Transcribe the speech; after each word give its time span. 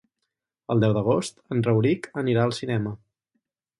El 0.75 0.79
deu 0.83 0.95
d'agost 0.95 1.37
en 1.57 1.61
Rauric 1.67 2.07
anirà 2.23 2.47
al 2.47 2.59
cinema. 2.61 2.95